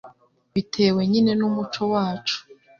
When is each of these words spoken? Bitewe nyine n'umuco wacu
Bitewe 0.53 1.01
nyine 1.11 1.31
n'umuco 1.39 1.81
wacu 1.93 2.37